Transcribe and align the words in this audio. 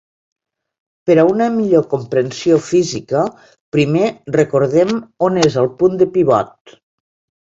Per 1.09 1.15
a 1.23 1.25
una 1.31 1.49
millor 1.57 1.83
comprensió 1.91 2.57
física, 2.67 3.21
primer 3.77 4.07
recordem 4.37 4.95
on 5.29 5.37
és 5.43 5.59
el 5.65 5.69
punt 5.83 6.01
de 6.01 6.09
pivot. 6.17 6.75